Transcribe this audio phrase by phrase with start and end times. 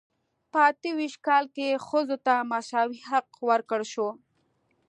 [0.51, 4.09] په اته ویشت کال کې ښځو ته مساوي حق ورکړل شو.